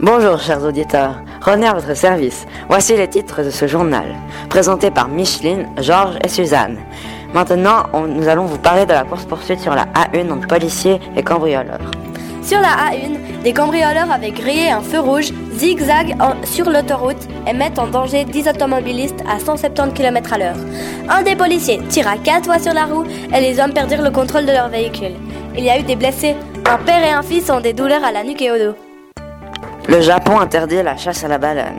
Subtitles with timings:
[0.00, 2.46] Bonjour chers auditeurs, René à votre service.
[2.68, 4.14] Voici les titres de ce journal,
[4.48, 6.78] présenté par Micheline, Georges et Suzanne.
[7.34, 11.80] Maintenant, nous allons vous parler de la course-poursuite sur la A1 entre policiers et cambrioleurs.
[12.44, 17.80] Sur la A1, des cambrioleurs avaient grillé un feu rouge zigzag sur l'autoroute et mettent
[17.80, 20.56] en danger 10 automobilistes à 170 km à l'heure.
[21.08, 23.04] Un des policiers tira quatre fois sur la roue
[23.34, 25.16] et les hommes perdirent le contrôle de leur véhicule.
[25.56, 26.36] Il y a eu des blessés.
[26.70, 28.87] Un père et un fils ont des douleurs à la nuque et au dos.
[29.88, 31.78] Le Japon interdit la chasse à la baleine.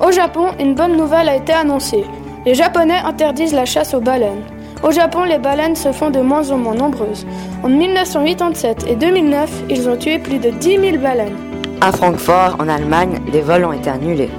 [0.00, 2.04] Au Japon, une bonne nouvelle a été annoncée.
[2.44, 4.42] Les Japonais interdisent la chasse aux baleines.
[4.82, 7.26] Au Japon, les baleines se font de moins en moins nombreuses.
[7.62, 11.38] En 1987 et 2009, ils ont tué plus de 10 000 baleines.
[11.80, 14.30] À Francfort, en Allemagne, des vols ont été annulés.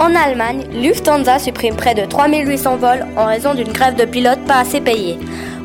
[0.00, 4.58] En Allemagne, Lufthansa supprime près de 3800 vols en raison d'une grève de pilotes pas
[4.58, 5.16] assez payés.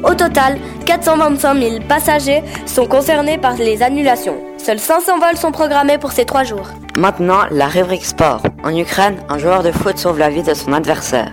[0.04, 4.38] Au total, 425 000 passagers sont concernés par les annulations.
[4.68, 6.68] Seuls 500 vols sont programmés pour ces trois jours.
[6.98, 8.42] Maintenant, la rubrique sport.
[8.66, 11.32] En Ukraine, un joueur de foot sauve la vie de son adversaire.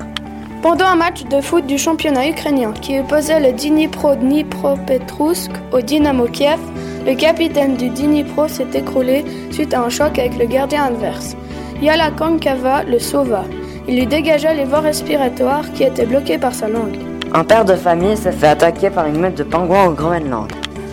[0.63, 6.27] Pendant un match de foot du championnat ukrainien qui opposait le Dnipro Dnipropetrovsk au Dynamo
[6.27, 6.61] Kiev,
[7.05, 11.35] le capitaine du Dnipro s'est écroulé suite à un choc avec le gardien adverse.
[11.83, 13.43] Yala Kankava le sauva.
[13.89, 16.99] Il lui dégagea les voies respiratoires qui étaient bloquées par sa langue.
[17.33, 20.47] Un père de famille s'est fait attaquer par une meute de pingouins au Groenland.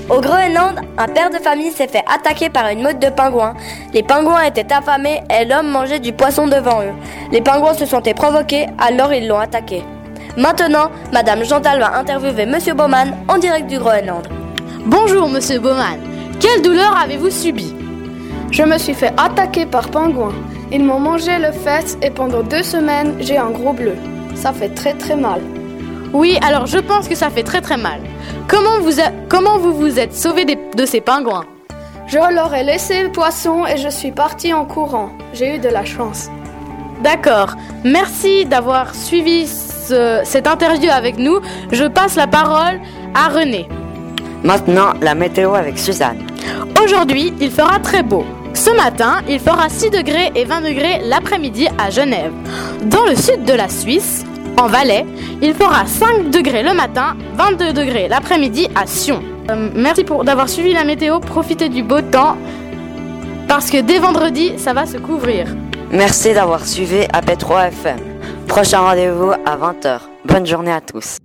[0.10, 3.54] Au Groenland, un père de famille s'est fait attaquer par une meute de pingouins.
[3.94, 6.94] Les pingouins étaient affamés et l'homme mangeait du poisson devant eux.
[7.32, 9.84] Les pingouins se sentaient provoqués, alors ils l'ont attaqué.
[10.38, 14.28] Maintenant, Madame Chantal va interviewer Monsieur Bowman en direct du Groenland.
[14.86, 16.00] Bonjour, monsieur Bowman.
[16.40, 17.74] Quelle douleur avez-vous subi
[18.52, 20.34] Je me suis fait attaquer par pingouins.
[20.72, 23.96] Ils m'ont mangé le fesse et pendant deux semaines, j'ai un gros bleu.
[24.36, 25.42] Ça fait très très mal.
[26.14, 28.02] Oui, alors je pense que ça fait très très mal.
[28.48, 31.46] Comment vous, a- comment vous vous êtes sauvé des- de ces pingouins?
[32.08, 35.10] Je leur ai laissé le poisson et je suis parti en courant.
[35.34, 36.30] J'ai eu de la chance.
[37.02, 37.56] D'accord.
[37.86, 41.40] Merci d'avoir suivi ce- cette interview avec nous.
[41.72, 42.80] Je passe la parole
[43.16, 43.68] à René.
[44.44, 46.28] Maintenant, la météo avec Suzanne.
[46.84, 48.26] Aujourd'hui, il fera très beau.
[48.54, 52.34] Ce matin, il fera 6 degrés et 20 degrés l'après-midi à Genève.
[52.84, 54.26] Dans le sud de la Suisse,
[54.58, 55.06] en Valais,
[55.42, 59.22] il fera 5 degrés le matin, 22 degrés l'après-midi à Sion.
[59.50, 62.38] Euh, merci pour d'avoir suivi la météo, profitez du beau temps
[63.48, 65.48] parce que dès vendredi, ça va se couvrir.
[65.92, 68.00] Merci d'avoir suivi AP3 FM.
[68.48, 70.00] Prochain rendez-vous à 20h.
[70.26, 71.18] Bonne journée à tous.